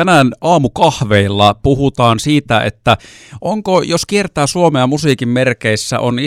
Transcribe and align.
Tänään 0.00 0.32
aamukahveilla 0.40 1.54
puhutaan 1.54 2.20
siitä, 2.20 2.60
että 2.60 2.96
onko, 3.40 3.82
jos 3.82 4.06
kiertää 4.06 4.46
Suomea 4.46 4.86
musiikin 4.86 5.28
merkeissä, 5.28 5.98
on 5.98 6.18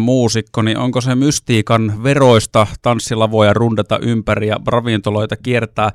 muusikko, 0.00 0.62
niin 0.62 0.78
onko 0.78 1.00
se 1.00 1.14
mystiikan 1.14 2.02
veroista 2.02 2.66
tanssilavoja 2.82 3.52
rundata 3.52 3.98
ympäri 4.02 4.48
ja 4.48 4.56
ravintoloita 4.66 5.36
kiertää. 5.36 5.90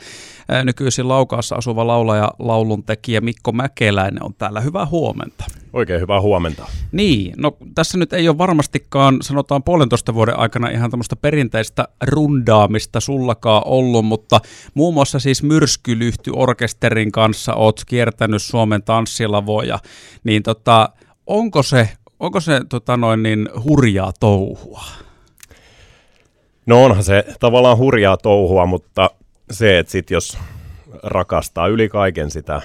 Nykyisin 0.63 1.07
Laukaassa 1.07 1.55
asuva 1.55 1.87
laulaja, 1.87 2.31
lauluntekijä 2.39 3.21
Mikko 3.21 3.51
Mäkeläinen 3.51 4.23
on 4.23 4.33
täällä. 4.38 4.61
Hyvää 4.61 4.85
huomenta. 4.85 5.45
Oikein 5.78 6.02
hyvää 6.02 6.21
huomenta. 6.21 6.66
Niin, 6.91 7.34
no 7.38 7.57
tässä 7.75 7.98
nyt 7.98 8.14
ei 8.14 8.30
ole 8.30 8.38
varmastikaan, 8.38 9.18
sanotaan 9.21 9.64
puolentoista 9.64 10.14
vuoden 10.14 10.39
aikana 10.39 10.70
ihan 10.70 10.91
tämmöistä 10.91 11.16
perinteistä 11.16 11.88
rundaamista 12.07 13.00
sullakaan 13.00 13.62
ollut, 13.66 14.05
mutta 14.05 14.40
muun 14.73 14.94
muassa 14.94 15.20
siis 15.20 15.44
myrskylyhty 15.44 16.32
orkesterin 16.36 17.12
kanssa 17.12 17.54
oot 17.54 17.82
kiertänyt 17.88 18.41
Suomen 18.41 18.84
tanssilavoja, 18.84 19.80
niin 20.23 20.44
tota, 20.44 20.90
onko 21.27 21.63
se, 21.63 21.90
onko 22.20 22.40
se 22.40 22.62
tota 22.70 22.98
noin 22.98 23.23
niin 23.23 23.49
hurjaa 23.63 24.12
touhua? 24.20 24.84
No 26.66 26.84
onhan 26.84 27.04
se 27.04 27.26
tavallaan 27.40 27.77
hurjaa 27.77 28.18
touhua, 28.18 28.66
mutta 28.66 29.09
se, 29.52 29.80
että 29.80 29.91
sit 29.91 30.12
jos 30.12 30.38
rakastaa 31.04 31.68
yli 31.68 31.90
kaiken 31.90 32.32
sitä 32.32 32.62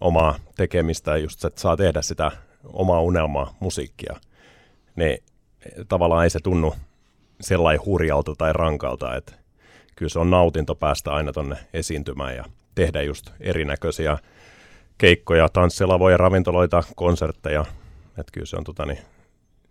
omaa 0.00 0.34
tekemistä, 0.56 1.16
just 1.16 1.44
että 1.44 1.60
saa 1.60 1.76
tehdä 1.76 2.02
sitä 2.02 2.30
omaa 2.64 3.00
unelmaa, 3.00 3.54
musiikkia, 3.60 4.16
niin 4.96 5.18
tavallaan 5.88 6.24
ei 6.24 6.30
se 6.30 6.38
tunnu 6.42 6.74
sellainen 7.40 7.84
hurjalta 7.84 8.34
tai 8.38 8.52
rankalta, 8.52 9.16
että 9.16 9.32
kyllä 9.96 10.10
se 10.10 10.18
on 10.18 10.30
nautinto 10.30 10.74
päästä 10.74 11.10
aina 11.10 11.32
tonne 11.32 11.56
esiintymään 11.74 12.36
ja 12.36 12.44
tehdä 12.74 13.02
just 13.02 13.30
erinäköisiä 13.40 14.18
keikkoja, 14.98 15.48
tanssilavoja, 15.48 16.16
ravintoloita, 16.16 16.82
konsertteja. 16.96 17.64
Että 18.08 18.32
kyllä 18.32 18.46
se 18.46 18.56
on 18.56 18.64
tota, 18.64 18.86
niin, 18.86 18.98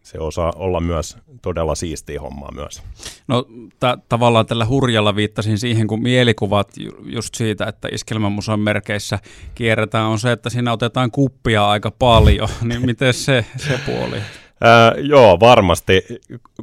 se 0.06 0.20
osaa 0.20 0.54
olla 0.56 0.80
myös 0.80 1.18
todella 1.42 1.76
siistiä 1.76 2.22
hommaa 2.22 2.52
myös. 2.52 2.84
No 3.28 3.44
t- 3.80 4.10
tavallaan 4.10 4.46
tällä 4.46 4.66
hurjalla 4.66 5.16
viittasin 5.16 5.58
siihen, 5.58 5.88
kun 5.88 6.02
mielikuvat 6.02 6.74
just 7.04 7.36
siitä, 7.36 7.66
että 7.66 7.88
iskelmämuseon 7.92 8.60
merkeissä 8.60 9.20
kierretään, 9.56 10.06
on 10.06 10.20
se, 10.20 10.32
että 10.32 10.50
siinä 10.50 10.72
otetaan 10.74 11.12
kuppia 11.12 11.70
aika 11.70 11.92
paljon. 11.92 12.50
niin 12.70 12.86
miten 12.86 13.14
se, 13.14 13.46
se 13.58 13.80
puoli? 13.86 14.18
Ää, 14.62 14.94
joo, 14.98 15.40
varmasti 15.40 16.06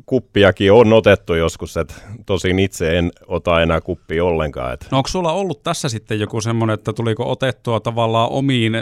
kuppiakin 0.06 0.72
on 0.72 0.92
otettu 0.92 1.34
joskus, 1.34 1.76
että 1.76 1.94
tosin 2.26 2.58
itse 2.58 2.98
en 2.98 3.12
ota 3.26 3.62
enää 3.62 3.80
kuppia 3.80 4.24
ollenkaan. 4.24 4.74
Et. 4.74 4.88
No 4.90 4.98
onko 4.98 5.08
sulla 5.08 5.32
ollut 5.32 5.62
tässä 5.62 5.88
sitten 5.88 6.20
joku 6.20 6.40
semmoinen, 6.40 6.74
että 6.74 6.92
tuliko 6.92 7.30
otettua 7.30 7.80
tavallaan 7.80 8.30
omiin 8.30 8.72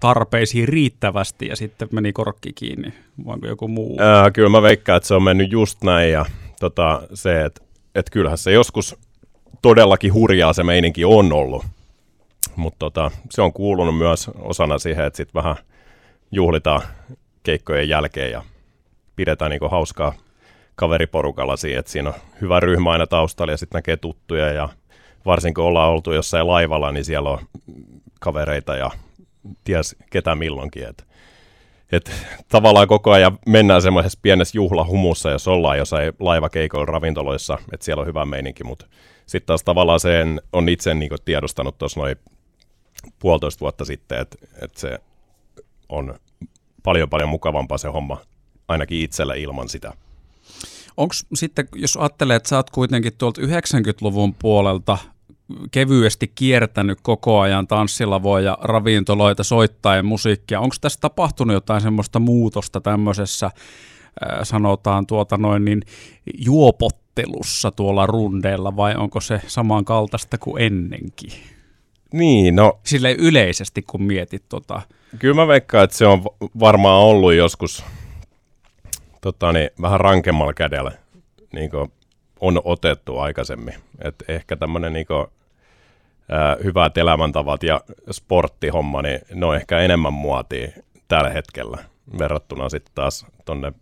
tarpeisiin 0.00 0.68
riittävästi 0.68 1.46
ja 1.46 1.56
sitten 1.56 1.88
meni 1.92 2.12
korkki 2.12 2.52
kiinni, 2.52 2.92
vai 3.26 3.34
onko 3.34 3.46
joku 3.46 3.68
muu? 3.68 4.00
Ää, 4.00 4.30
kyllä 4.30 4.48
mä 4.48 4.62
veikkaan, 4.62 4.96
että 4.96 5.06
se 5.06 5.14
on 5.14 5.22
mennyt 5.22 5.52
just 5.52 5.84
näin 5.84 6.12
ja 6.12 6.26
tota, 6.60 7.02
se, 7.14 7.44
että 7.44 7.60
et 7.94 8.10
kyllähän 8.10 8.38
se 8.38 8.52
joskus 8.52 8.96
todellakin 9.62 10.14
hurjaa 10.14 10.52
se 10.52 10.62
meininki 10.62 11.04
on 11.04 11.32
ollut, 11.32 11.64
mutta 12.56 12.78
tota, 12.78 13.10
se 13.30 13.42
on 13.42 13.52
kuulunut 13.52 13.98
myös 13.98 14.30
osana 14.38 14.78
siihen, 14.78 15.04
että 15.04 15.16
sitten 15.16 15.34
vähän 15.34 15.56
juhlitaan 16.30 16.82
keikkojen 17.42 17.88
jälkeen 17.88 18.30
ja 18.30 18.42
pidetään 19.16 19.50
niin 19.50 19.70
hauskaa 19.70 20.12
kaveriporukalla 20.74 21.56
siihen, 21.56 21.78
että 21.78 21.92
siinä 21.92 22.08
on 22.08 22.14
hyvä 22.40 22.60
ryhmä 22.60 22.90
aina 22.90 23.06
taustalla 23.06 23.52
ja 23.52 23.56
sitten 23.56 23.78
näkee 23.78 23.96
tuttuja 23.96 24.52
ja 24.52 24.68
varsinkin 25.26 25.54
kun 25.54 25.64
ollaan 25.64 25.90
oltu 25.90 26.12
jossain 26.12 26.46
laivalla, 26.46 26.92
niin 26.92 27.04
siellä 27.04 27.30
on 27.30 27.38
kavereita 28.20 28.76
ja 28.76 28.90
ties 29.64 29.96
ketä 30.10 30.34
milloinkin. 30.34 30.88
Et, 30.88 31.06
et 31.92 32.10
tavallaan 32.48 32.88
koko 32.88 33.10
ajan 33.10 33.38
mennään 33.46 33.82
semmoisessa 33.82 34.18
pienessä 34.22 34.58
juhlahumussa, 34.58 35.30
jos 35.30 35.48
ollaan 35.48 35.78
jossain 35.78 36.12
laivakeikoilla 36.20 36.86
ravintoloissa, 36.86 37.58
että 37.72 37.84
siellä 37.84 38.00
on 38.00 38.06
hyvä 38.06 38.24
meininki, 38.24 38.64
mutta 38.64 38.86
sitten 39.26 39.46
taas 39.46 39.64
tavallaan 39.64 40.00
sen 40.00 40.40
on 40.52 40.68
itse 40.68 40.94
niin 40.94 41.10
tiedostanut 41.24 41.78
tuossa 41.78 42.00
noin 42.00 42.16
puolitoista 43.18 43.60
vuotta 43.60 43.84
sitten, 43.84 44.18
että, 44.18 44.36
että 44.62 44.80
se 44.80 44.98
on 45.88 46.14
paljon 46.82 47.10
paljon 47.10 47.28
mukavampaa 47.28 47.78
se 47.78 47.88
homma 47.88 48.20
ainakin 48.68 49.00
itsellä 49.00 49.34
ilman 49.34 49.68
sitä. 49.68 49.92
Onko 50.96 51.14
sitten, 51.34 51.68
jos 51.74 51.96
ajattelee, 51.96 52.36
että 52.36 52.48
sä 52.48 52.56
oot 52.56 52.70
kuitenkin 52.70 53.12
tuolta 53.18 53.40
90-luvun 53.40 54.34
puolelta 54.34 54.98
kevyesti 55.70 56.32
kiertänyt 56.34 56.98
koko 57.02 57.40
ajan 57.40 57.66
tanssilavoja, 57.66 58.58
ravintoloita, 58.60 59.44
soittaen 59.44 60.06
musiikkia. 60.06 60.60
Onko 60.60 60.76
tässä 60.80 61.00
tapahtunut 61.00 61.54
jotain 61.54 61.80
semmoista 61.80 62.18
muutosta 62.18 62.80
tämmöisessä, 62.80 63.50
sanotaan 64.42 65.06
tuota 65.06 65.36
noin 65.36 65.64
niin, 65.64 65.82
juopottelussa 66.38 67.70
tuolla 67.70 68.06
rundeilla 68.06 68.76
vai 68.76 68.94
onko 68.94 69.20
se 69.20 69.40
samankaltaista 69.46 70.38
kuin 70.38 70.62
ennenkin? 70.62 71.30
Niin, 72.12 72.56
no... 72.56 72.78
Sille 72.84 73.12
yleisesti, 73.12 73.82
kun 73.82 74.02
mietit 74.02 74.42
tota... 74.48 74.82
Kyllä 75.18 75.34
mä 75.34 75.48
veikkaan, 75.48 75.84
että 75.84 75.96
se 75.96 76.06
on 76.06 76.22
varmaan 76.60 77.02
ollut 77.02 77.34
joskus 77.34 77.84
tota, 79.26 79.52
niin, 79.52 79.70
vähän 79.82 80.00
rankemmalla 80.00 80.54
kädellä 80.54 80.92
niin 81.52 81.70
kuin 81.70 81.92
on 82.40 82.60
otettu 82.64 83.18
aikaisemmin. 83.18 83.74
Et 84.02 84.14
ehkä 84.28 84.56
tämmöinen 84.56 84.92
niin 84.92 85.06
kuin, 85.06 85.26
hyvät 86.64 86.98
elämäntavat 86.98 87.62
ja 87.62 87.80
sporttihomma, 88.10 89.02
niin 89.02 89.20
ne 89.34 89.46
on 89.46 89.56
ehkä 89.56 89.78
enemmän 89.78 90.12
muotia 90.12 90.68
tällä 91.08 91.30
hetkellä 91.30 91.78
verrattuna 92.18 92.68
sitten 92.68 92.94
taas 92.94 93.26
tonne 93.44 93.72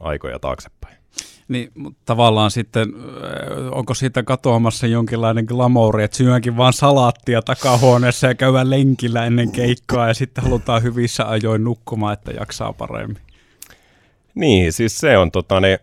aikoja 0.00 0.38
taaksepäin. 0.38 0.96
Niin 1.48 1.72
tavallaan 2.04 2.50
sitten, 2.50 2.88
onko 3.70 3.94
siitä 3.94 4.22
katoamassa 4.22 4.86
jonkinlainen 4.86 5.44
glamouri, 5.44 6.04
että 6.04 6.16
syöänkin 6.16 6.56
vaan 6.56 6.72
salaattia 6.72 7.42
takahuoneessa 7.42 8.26
ja 8.26 8.34
käydään 8.34 8.70
lenkillä 8.70 9.26
ennen 9.26 9.52
keikkaa 9.52 10.08
ja 10.08 10.14
sitten 10.14 10.44
halutaan 10.44 10.82
hyvissä 10.82 11.28
ajoin 11.28 11.64
nukkumaan, 11.64 12.12
että 12.12 12.30
jaksaa 12.32 12.72
paremmin. 12.72 13.25
Niin, 14.36 14.72
siis 14.72 14.98
se 14.98 15.18
on 15.18 15.30
tota 15.30 15.60
niin, 15.60 15.78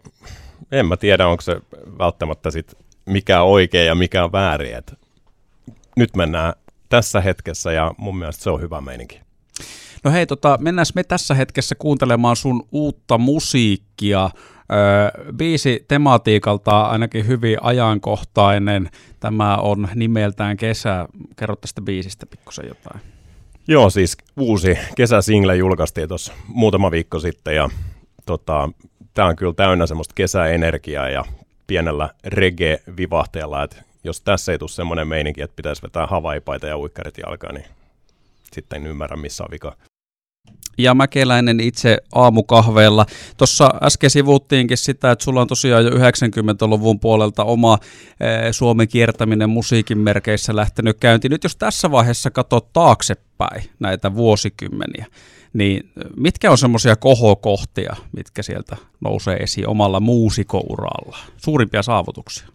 en 0.71 0.85
mä 0.85 0.97
tiedä, 0.97 1.27
onko 1.27 1.41
se 1.41 1.61
välttämättä 1.99 2.51
sit 2.51 2.73
mikä 3.05 3.41
on 3.41 3.49
oikein 3.49 3.87
ja 3.87 3.95
mikä 3.95 4.23
on 4.23 4.31
väärin. 4.31 4.75
Et 4.75 4.93
nyt 5.97 6.15
mennään 6.15 6.53
tässä 6.89 7.21
hetkessä 7.21 7.71
ja 7.71 7.93
mun 7.97 8.17
mielestä 8.17 8.43
se 8.43 8.49
on 8.49 8.61
hyvä 8.61 8.81
meininki. 8.81 9.21
No 10.03 10.11
hei, 10.11 10.25
tota, 10.25 10.57
mennään 10.61 10.85
me 10.95 11.03
tässä 11.03 11.33
hetkessä 11.33 11.75
kuuntelemaan 11.75 12.35
sun 12.35 12.67
uutta 12.71 13.17
musiikkia. 13.17 14.29
Öö, 14.71 15.33
biisi 15.33 15.85
tematiikalta 15.87 16.81
ainakin 16.81 17.27
hyvin 17.27 17.57
ajankohtainen. 17.61 18.89
Tämä 19.19 19.57
on 19.57 19.87
nimeltään 19.95 20.57
Kesä. 20.57 21.05
Kerro 21.35 21.55
tästä 21.55 21.81
biisistä 21.81 22.25
pikkusen 22.25 22.67
jotain. 22.67 23.01
Joo, 23.67 23.89
siis 23.89 24.17
uusi 24.37 24.77
kesäsingle 24.95 25.55
julkaistiin 25.55 26.07
tuossa 26.07 26.33
muutama 26.47 26.91
viikko 26.91 27.19
sitten 27.19 27.55
ja 27.55 27.69
tota, 28.25 28.69
tämä 29.13 29.28
on 29.28 29.35
kyllä 29.35 29.53
täynnä 29.53 29.85
semmoista 29.85 30.13
kesäenergiaa 30.16 31.09
ja 31.09 31.25
pienellä 31.67 32.09
reggae-vivahteella, 32.25 33.63
että 33.63 33.84
jos 34.03 34.22
tässä 34.22 34.51
ei 34.51 34.57
tule 34.57 34.69
semmoinen 34.69 35.07
meininki, 35.07 35.41
että 35.41 35.56
pitäisi 35.56 35.81
vetää 35.81 36.07
havaipaita 36.07 36.67
ja 36.67 36.78
uikkarit 36.78 37.17
jalkaan, 37.17 37.56
niin 37.56 37.66
sitten 38.51 38.81
en 38.81 38.88
ymmärrä, 38.88 39.16
missä 39.16 39.44
on 39.44 39.51
vika 39.51 39.75
ja 40.78 40.94
Mäkeläinen 40.94 41.59
itse 41.59 41.97
aamukahveella. 42.16 43.06
Tuossa 43.38 43.73
äsken 43.83 44.09
sivuttiinkin 44.09 44.78
sitä, 44.78 45.12
että 45.12 45.23
sulla 45.23 45.41
on 45.41 45.47
tosiaan 45.47 45.85
jo 45.85 45.89
90-luvun 45.89 47.00
puolelta 47.00 47.44
oma 47.44 47.78
e, 48.19 48.53
Suomen 48.53 48.88
kiertäminen 48.88 49.50
musiikin 49.50 49.97
merkeissä 49.97 50.56
lähtenyt 50.56 50.97
käyntiin. 51.00 51.31
Nyt 51.31 51.44
jos 51.44 51.56
tässä 51.56 51.91
vaiheessa 51.91 52.31
katsot 52.31 52.73
taaksepäin 52.73 53.63
näitä 53.79 54.15
vuosikymmeniä, 54.15 55.06
niin 55.53 55.91
mitkä 56.17 56.51
on 56.51 56.57
semmoisia 56.57 56.95
kohokohtia, 56.95 57.95
mitkä 58.15 58.44
sieltä 58.44 58.77
nousee 59.01 59.38
esiin 59.38 59.67
omalla 59.67 60.00
muusikouralla? 60.00 61.17
Suurimpia 61.38 61.83
saavutuksia? 61.83 62.47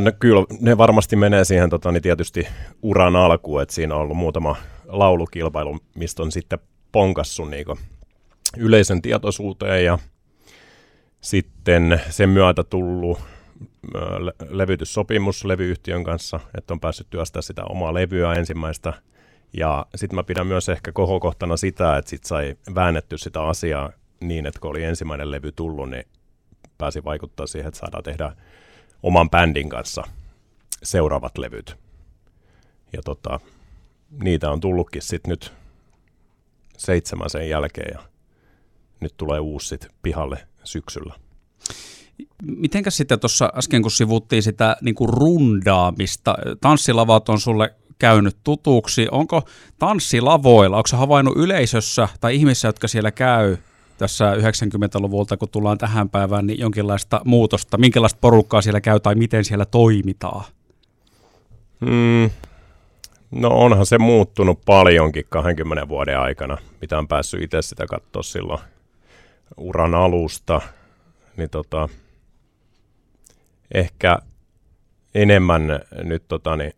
No, 0.00 0.12
kyllä, 0.18 0.44
ne 0.60 0.78
varmasti 0.78 1.16
menee 1.16 1.44
siihen 1.44 1.70
tota, 1.70 1.92
niin 1.92 2.02
tietysti 2.02 2.46
uran 2.82 3.16
alkuun, 3.16 3.62
että 3.62 3.74
siinä 3.74 3.94
on 3.94 4.00
ollut 4.00 4.16
muutama 4.16 4.56
laulukilpailu, 4.86 5.78
mistä 5.94 6.22
on 6.22 6.32
sitten 6.32 6.58
ponkassu 6.92 7.44
niin 7.44 7.66
yleisen 8.56 9.02
tietoisuuteen 9.02 9.84
ja 9.84 9.98
sitten 11.20 12.00
sen 12.10 12.28
myötä 12.28 12.64
tullut 12.64 13.18
levytyssopimus 14.48 15.44
levyyhtiön 15.44 16.04
kanssa, 16.04 16.40
että 16.58 16.74
on 16.74 16.80
päässyt 16.80 17.06
työstää 17.10 17.42
sitä 17.42 17.64
omaa 17.64 17.94
levyä 17.94 18.32
ensimmäistä. 18.32 18.92
Ja 19.56 19.86
sitten 19.94 20.14
mä 20.14 20.24
pidän 20.24 20.46
myös 20.46 20.68
ehkä 20.68 20.92
kohokohtana 20.92 21.56
sitä, 21.56 21.96
että 21.96 22.08
sit 22.08 22.24
sai 22.24 22.56
väännetty 22.74 23.18
sitä 23.18 23.42
asiaa 23.42 23.90
niin, 24.20 24.46
että 24.46 24.60
kun 24.60 24.70
oli 24.70 24.84
ensimmäinen 24.84 25.30
levy 25.30 25.52
tullut, 25.52 25.90
niin 25.90 26.04
pääsi 26.78 27.04
vaikuttaa 27.04 27.46
siihen, 27.46 27.68
että 27.68 27.80
saadaan 27.80 28.04
tehdä 28.04 28.36
oman 29.02 29.30
bändin 29.30 29.68
kanssa 29.68 30.02
seuraavat 30.82 31.38
levyt. 31.38 31.76
Ja 32.92 33.02
tota, 33.02 33.40
niitä 34.22 34.50
on 34.50 34.60
tullutkin 34.60 35.02
sitten 35.02 35.30
nyt 35.30 35.52
seitsemän 36.76 37.30
sen 37.30 37.48
jälkeen 37.48 37.90
ja 37.94 38.02
nyt 39.00 39.14
tulee 39.16 39.40
uusi 39.40 39.68
sit 39.68 39.86
pihalle 40.02 40.46
syksyllä. 40.64 41.14
Mitenkäs 42.42 42.96
sitten 42.96 43.20
tuossa 43.20 43.52
äsken, 43.56 43.82
kun 43.82 43.90
sivuttiin 43.90 44.42
sitä 44.42 44.76
niin 44.80 44.94
kuin 44.94 45.08
rundaamista, 45.08 46.34
tanssilavat 46.60 47.28
on 47.28 47.40
sulle 47.40 47.74
käynyt 47.98 48.36
tutuksi. 48.44 49.08
Onko 49.10 49.42
tanssilavoilla, 49.78 50.76
onko 50.76 50.96
havainnut 50.96 51.36
yleisössä 51.36 52.08
tai 52.20 52.34
ihmisissä, 52.36 52.68
jotka 52.68 52.88
siellä 52.88 53.10
käy 53.10 53.56
tässä 53.98 54.34
90-luvulta, 54.34 55.36
kun 55.36 55.48
tullaan 55.48 55.78
tähän 55.78 56.10
päivään, 56.10 56.46
niin 56.46 56.58
jonkinlaista 56.58 57.20
muutosta? 57.24 57.78
Minkälaista 57.78 58.18
porukkaa 58.20 58.62
siellä 58.62 58.80
käy 58.80 59.00
tai 59.00 59.14
miten 59.14 59.44
siellä 59.44 59.64
toimitaan? 59.64 60.44
Mm, 61.80 62.30
no 63.30 63.48
onhan 63.48 63.86
se 63.86 63.98
muuttunut 63.98 64.60
paljonkin 64.64 65.24
20 65.28 65.88
vuoden 65.88 66.18
aikana, 66.18 66.58
mitä 66.80 66.98
on 66.98 67.08
päässyt 67.08 67.42
itse 67.42 67.62
sitä 67.62 67.86
katsoa 67.86 68.22
silloin 68.22 68.60
uran 69.56 69.94
alusta. 69.94 70.60
Niin 71.36 71.50
tota, 71.50 71.88
ehkä 73.74 74.18
enemmän 75.14 75.80
nyt 76.02 76.28
tota, 76.28 76.56
niin 76.56 76.72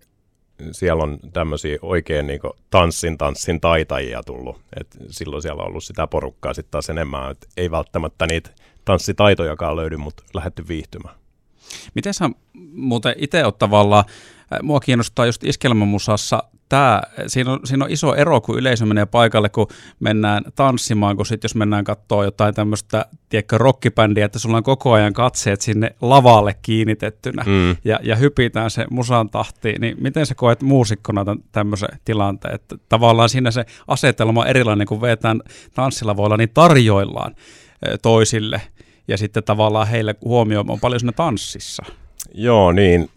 siellä 0.72 1.02
on 1.02 1.18
tämmöisiä 1.32 1.78
oikein 1.82 2.26
niin 2.26 2.40
tanssin 2.70 3.18
tanssin 3.18 3.60
taitajia 3.60 4.22
tullut. 4.22 4.60
Et 4.80 4.96
silloin 5.10 5.42
siellä 5.42 5.62
on 5.62 5.68
ollut 5.68 5.84
sitä 5.84 6.06
porukkaa 6.06 6.54
sitten 6.54 6.70
taas 6.70 6.90
enemmän, 6.90 7.30
että 7.30 7.46
ei 7.56 7.70
välttämättä 7.70 8.26
niitä 8.26 8.50
tanssitaitojakaan 8.84 9.76
löydy, 9.76 9.96
mutta 9.96 10.22
lähdetty 10.34 10.68
viihtymään. 10.68 11.14
Miten 11.94 12.14
sä 12.14 12.30
muuten 12.72 13.14
itse 13.18 13.44
oot 13.44 13.58
tavallaan, 13.58 14.04
mua 14.62 14.80
kiinnostaa 14.80 15.26
just 15.26 15.44
iskelmämusassa 15.44 16.42
tämä, 16.68 17.02
siinä 17.26 17.52
on, 17.52 17.60
siinä 17.64 17.84
on 17.84 17.90
iso 17.90 18.14
ero, 18.14 18.40
kun 18.40 18.58
yleisö 18.58 18.86
menee 18.86 19.06
paikalle, 19.06 19.48
kun 19.48 19.66
mennään 20.00 20.44
tanssimaan, 20.54 21.16
kun 21.16 21.26
sitten 21.26 21.48
jos 21.48 21.54
mennään 21.54 21.84
katsoa 21.84 22.24
jotain 22.24 22.54
tämmöistä, 22.54 23.06
tiedätkö, 23.28 23.58
rockibändiä, 23.58 24.24
että 24.24 24.38
sulla 24.38 24.56
on 24.56 24.62
koko 24.62 24.92
ajan 24.92 25.12
katseet 25.12 25.60
sinne 25.60 25.90
lavalle 26.00 26.54
kiinnitettynä 26.62 27.42
mm. 27.46 27.76
ja, 27.84 27.98
ja 28.02 28.16
hypitään 28.16 28.70
se 28.70 28.86
musan 28.90 29.30
tahtiin, 29.30 29.80
niin 29.80 29.96
miten 30.00 30.26
sä 30.26 30.34
koet 30.34 30.62
muusikkona 30.62 31.24
tämän, 31.24 31.44
tämmöisen 31.52 31.88
tilanteen, 32.04 32.54
että 32.54 32.76
tavallaan 32.88 33.28
siinä 33.28 33.50
se 33.50 33.64
asetelma 33.88 34.40
on 34.40 34.46
erilainen, 34.46 34.86
kun 34.86 35.00
vetään 35.00 35.40
tanssilavoilla, 35.74 36.36
niin 36.36 36.50
tarjoillaan 36.54 37.34
toisille 38.02 38.60
ja 39.08 39.18
sitten 39.18 39.44
tavallaan 39.44 39.88
heille 39.88 40.14
huomio 40.24 40.64
on 40.68 40.80
paljon 40.80 41.00
siinä 41.00 41.12
tanssissa. 41.12 41.84
Joo, 42.34 42.72
niin 42.72 43.10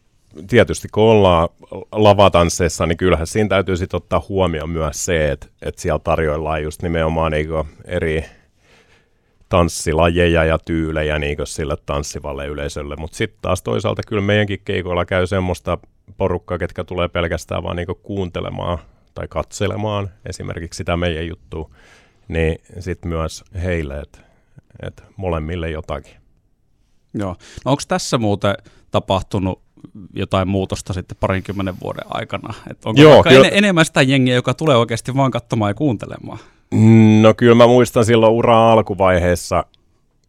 tietysti 0.48 0.88
kun 0.92 1.04
ollaan 1.04 1.50
lavatansseissa, 1.92 2.86
niin 2.86 2.98
kyllähän 2.98 3.28
siinä 3.28 3.50
täytyy 3.50 3.78
sitten 3.78 3.98
ottaa 3.98 4.26
huomioon 4.30 4.70
myös 4.70 5.06
se, 5.06 5.32
että, 5.32 5.48
että 5.62 5.82
siellä 5.82 6.00
tarjoillaan 6.00 6.64
just 6.64 6.82
nimenomaan 6.82 7.32
niin 7.32 7.50
eri 7.86 8.26
tanssilajeja 9.50 10.44
ja 10.44 10.60
tyylejä 10.60 11.20
niin 11.20 11.38
sille 11.44 11.78
tanssivalle 11.86 12.48
yleisölle. 12.48 12.96
Mutta 12.96 13.18
sitten 13.18 13.40
taas 13.42 13.62
toisaalta 13.62 14.02
kyllä 14.08 14.22
meidänkin 14.22 14.62
keikoilla 14.66 15.06
käy 15.06 15.28
semmoista 15.28 15.78
porukkaa, 16.18 16.58
ketkä 16.58 16.84
tulee 16.84 17.08
pelkästään 17.08 17.64
vaan 17.64 17.76
niin 17.76 17.88
kuuntelemaan 18.04 18.78
tai 19.16 19.28
katselemaan 19.28 20.10
esimerkiksi 20.26 20.78
sitä 20.78 20.98
meidän 20.98 21.28
juttua, 21.28 21.70
niin 22.28 22.58
sitten 22.80 23.10
myös 23.10 23.44
heille, 23.64 24.00
että 24.00 24.20
et 24.88 25.04
molemmille 25.18 25.70
jotakin. 25.70 26.16
Joo. 27.14 27.36
No 27.66 27.72
onko 27.72 27.82
tässä 27.88 28.18
muuten 28.18 28.56
tapahtunut 28.92 29.62
jotain 30.14 30.48
muutosta 30.48 30.94
sitten 30.94 31.18
parinkymmenen 31.20 31.76
vuoden 31.84 32.06
aikana? 32.10 32.54
Et 32.72 32.86
onko 32.86 33.02
Joo, 33.02 33.24
kyllä... 33.24 33.48
en, 33.48 33.54
enemmän 33.54 33.86
sitä 33.86 34.02
jengiä, 34.02 34.36
joka 34.36 34.54
tulee 34.54 34.76
oikeasti 34.76 35.16
vaan 35.16 35.32
katsomaan 35.32 35.70
ja 35.70 35.74
kuuntelemaan? 35.74 36.40
No 37.22 37.34
kyllä 37.34 37.56
mä 37.56 37.68
muistan 37.68 38.06
silloin 38.06 38.34
uraa 38.34 38.72
alkuvaiheessa, 38.72 39.66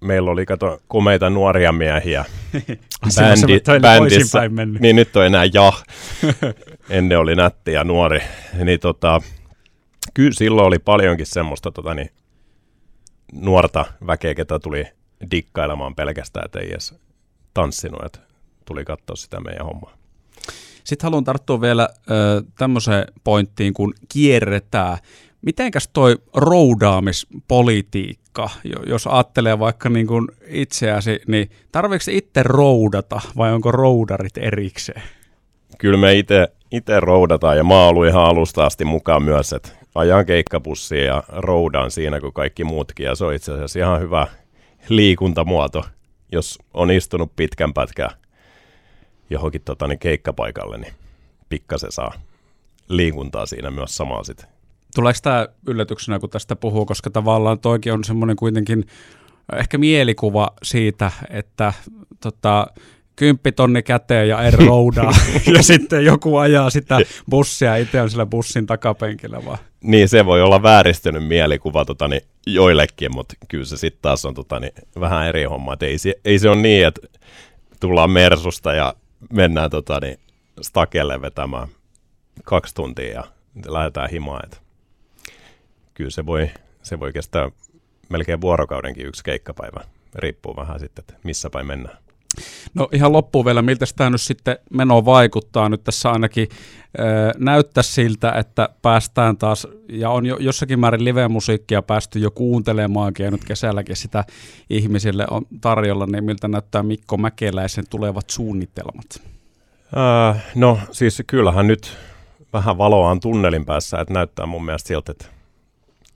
meillä 0.00 0.31
oli 0.31 0.47
kato 0.47 0.81
komeita 0.88 1.31
nuoria 1.31 1.73
miehiä 1.73 2.25
bändi, 3.17 3.61
bändissä. 3.81 4.41
Niin 4.81 4.97
nyt 4.97 5.17
on 5.17 5.26
enää 5.26 5.44
ja. 5.44 5.73
Ennen 6.91 7.19
oli 7.19 7.35
nätti 7.37 7.73
ja 7.73 7.85
nuori. 7.85 8.20
Niin 8.64 8.81
tota, 8.81 9.20
kyllä 10.14 10.32
silloin 10.32 10.67
oli 10.67 10.79
paljonkin 10.79 11.26
semmoista 11.26 11.70
tota, 11.70 11.94
niin, 11.94 12.11
nuorta 13.32 13.85
väkeä, 14.06 14.35
ketä 14.35 14.58
tuli 14.58 14.85
dikkailemaan 15.31 15.94
pelkästään, 15.94 16.44
että 16.44 16.61
ei 16.61 16.70
edes 16.70 16.94
tanssinut. 17.55 18.05
Että 18.05 18.19
tuli 18.70 18.84
katsoa 18.84 19.17
sitä 19.17 19.40
meidän 19.40 19.67
hommaa. 19.67 19.93
Sitten 20.84 21.06
haluan 21.06 21.25
tarttua 21.25 21.61
vielä 21.61 21.88
ö, 22.11 22.43
tämmöiseen 22.58 23.05
pointtiin, 23.25 23.75
kun 23.75 23.94
kierretään. 24.08 24.99
Mitenkäs 25.43 25.88
toi 25.93 26.17
roudaamispolitiikka, 26.37 28.50
jos 28.87 29.06
ajattelee 29.06 29.58
vaikka 29.58 29.88
niin 29.88 30.06
kuin 30.06 30.28
itseäsi, 30.46 31.20
niin 31.26 31.50
tarvitsetko 31.72 32.19
itse 32.19 32.43
roudata 32.43 33.20
vai 33.37 33.52
onko 33.52 33.72
roudarit 33.72 34.38
erikseen? 34.38 35.02
Kyllä 35.78 35.99
me 35.99 36.12
itse 36.70 37.00
roudataan 37.00 37.56
ja 37.56 37.64
mä 37.64 37.75
oon 37.75 37.88
ollut 37.88 38.06
ihan 38.06 38.25
alusta 38.25 38.66
asti 38.66 38.84
mukaan 38.84 39.23
myös, 39.23 39.52
että 39.52 39.69
ajan 39.94 40.26
keikkapussia 40.26 41.05
ja 41.05 41.23
roudaan 41.28 41.90
siinä 41.90 42.20
kuin 42.20 42.32
kaikki 42.32 42.64
muutkin 42.64 43.06
ja 43.06 43.14
se 43.14 43.25
on 43.25 43.34
itse 43.34 43.52
asiassa 43.52 43.78
ihan 43.78 44.00
hyvä 44.00 44.26
liikuntamuoto, 44.88 45.84
jos 46.32 46.58
on 46.75 46.90
istunut 46.90 47.37
pitkän 47.37 47.75
pätkän 47.75 48.11
johonkin 49.31 49.62
tota, 49.65 49.88
niin 49.88 49.99
keikkapaikalle, 49.99 50.79
niin 50.79 50.93
pikkasen 51.49 51.93
saa 51.93 52.12
liikuntaa 52.88 53.47
siinä 53.47 53.71
myös 53.71 53.97
samaa 53.97 54.25
sitten. 54.25 54.49
Tuleeko 54.94 55.19
tämä 55.23 55.49
yllätyksenä, 55.67 56.19
kun 56.19 56.31
tästä 56.31 56.56
puhuu, 56.56 56.87
koska 56.87 57.11
tavallaan 57.11 57.59
toikin 57.59 57.93
on 57.93 58.05
semmoinen 58.05 58.37
kuitenkin 58.37 58.87
ehkä 59.56 59.79
mielikuva 59.79 60.50
siitä, 60.62 61.11
että 61.31 61.73
tota, 62.21 62.67
kymppitonni 63.17 63.82
käteen 63.82 64.29
ja 64.29 64.43
en 64.43 64.53
roudaa, 64.53 65.12
ja 65.55 65.62
sitten 65.62 66.05
joku 66.05 66.37
ajaa 66.37 66.71
sitä 66.71 66.99
bussia, 67.31 67.76
itse 67.76 68.03
on 68.03 68.11
sillä 68.11 68.26
bussin 68.26 68.67
takapenkillä 68.67 69.44
vaan. 69.44 69.59
Niin, 69.83 70.09
se 70.09 70.26
voi 70.26 70.43
olla 70.43 70.62
vääristynyt 70.62 71.26
mielikuva 71.26 71.85
tota, 71.85 72.09
niin, 72.09 72.23
joillekin, 72.47 73.15
mutta 73.15 73.35
kyllä 73.49 73.65
se 73.65 73.76
sitten 73.76 74.03
taas 74.03 74.25
on 74.25 74.35
tota, 74.35 74.61
niin, 74.61 74.73
vähän 75.00 75.26
eri 75.26 75.44
homma. 75.44 75.76
ei, 75.81 75.99
se, 75.99 76.15
ei 76.25 76.38
se 76.38 76.49
ole 76.49 76.61
niin, 76.61 76.87
että 76.87 77.00
tullaan 77.81 78.11
Mersusta 78.11 78.73
ja 78.73 78.94
mennään 79.32 79.70
tota, 79.70 80.00
niin, 80.00 80.19
stakelle 80.61 81.22
vetämään 81.22 81.69
kaksi 82.44 82.75
tuntia 82.75 83.12
ja 83.12 83.25
lähdetään 83.67 84.11
himaan. 84.11 84.40
Et 84.44 84.62
kyllä 85.94 86.11
se 86.11 86.26
voi, 86.26 86.50
se 86.83 87.00
voi 87.00 87.12
kestää 87.12 87.50
melkein 88.09 88.40
vuorokaudenkin 88.40 89.06
yksi 89.06 89.25
keikkapäivä. 89.25 89.80
Riippuu 90.14 90.56
vähän 90.56 90.80
sitten, 90.80 91.02
että 91.02 91.14
missä 91.25 91.50
päin 91.50 91.66
mennään. 91.66 91.99
No 92.75 92.88
ihan 92.92 93.12
loppuun 93.12 93.44
vielä, 93.44 93.62
miltä 93.62 93.87
tämä 93.96 94.10
nyt 94.10 94.20
sitten 94.20 94.58
meno 94.70 95.04
vaikuttaa. 95.04 95.68
Nyt 95.68 95.84
tässä 95.84 96.10
ainakin 96.10 96.49
näyttää 97.38 97.82
siltä, 97.82 98.32
että 98.32 98.68
päästään 98.82 99.37
taas, 99.37 99.66
ja 99.88 100.10
on 100.10 100.26
jo 100.26 100.37
jossakin 100.37 100.80
määrin 100.80 101.04
live-musiikkia 101.04 101.82
päästy 101.82 102.18
jo 102.18 102.30
kuuntelemaankin, 102.30 103.25
ja 103.25 103.30
nyt 103.30 103.44
kesälläkin 103.44 103.96
sitä 103.96 104.25
ihmisille 104.70 105.26
on 105.30 105.46
tarjolla, 105.60 106.06
niin 106.06 106.25
miltä 106.25 106.49
näyttää 106.49 106.82
Mikko 106.82 107.16
Mäkeläisen 107.16 107.84
tulevat 107.90 108.30
suunnitelmat? 108.30 109.22
Äh, 110.30 110.44
no 110.54 110.78
siis 110.90 111.22
kyllähän 111.26 111.66
nyt 111.66 111.96
vähän 112.52 112.78
valoa 112.78 113.10
on 113.10 113.20
tunnelin 113.20 113.64
päässä, 113.64 114.00
että 114.00 114.14
näyttää 114.14 114.46
mun 114.46 114.64
mielestä 114.64 114.88
siltä, 114.88 115.12
että 115.12 115.26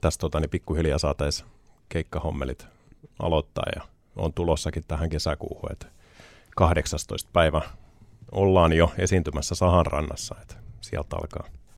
tästä 0.01 0.21
tota, 0.21 0.39
niin 0.39 0.49
pikkuhiljaa 0.49 0.97
saataisiin 0.97 1.49
keikkahommelit 1.89 2.67
aloittaa, 3.19 3.65
ja 3.75 3.81
on 4.15 4.33
tulossakin 4.33 4.83
tähän 4.87 5.09
kesäkuuhun, 5.09 5.71
että 5.71 5.87
18. 6.55 7.29
päivä 7.33 7.61
ollaan 8.31 8.73
jo 8.73 8.93
esiintymässä 8.97 9.55
Sahan 9.55 9.85
rannassa, 9.85 10.35
että 10.41 10.55
sieltä 10.81 11.15
alkaa 11.15 11.47